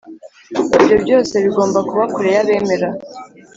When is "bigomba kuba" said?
1.43-2.03